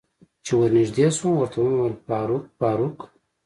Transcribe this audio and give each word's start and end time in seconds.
چې 0.45 0.53
ور 0.57 0.69
نږدې 0.77 1.07
شوم 1.17 1.31
ورته 1.37 1.57
مې 1.63 1.73
وویل: 1.75 1.95
فاروق، 2.05 2.45
فاروق. 2.59 2.97